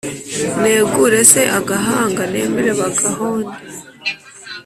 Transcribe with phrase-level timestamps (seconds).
[0.61, 3.57] Negure se agahanga Nemere bagahonde?